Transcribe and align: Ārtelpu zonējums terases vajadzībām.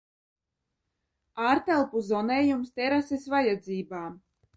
Ārtelpu 1.43 2.01
zonējums 2.07 2.73
terases 2.81 3.29
vajadzībām. 3.35 4.17